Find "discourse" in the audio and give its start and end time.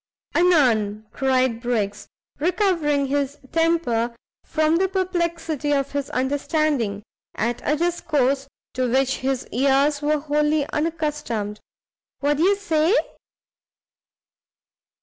7.77-8.47